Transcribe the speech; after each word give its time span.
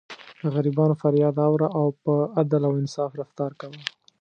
د 0.41 0.43
غریبانو 0.55 0.99
فریاد 1.01 1.35
اوره 1.47 1.67
او 1.79 1.87
په 2.03 2.13
عدل 2.39 2.61
او 2.67 2.73
انصاف 2.81 3.11
رفتار 3.21 3.51
کوه. 3.61 3.79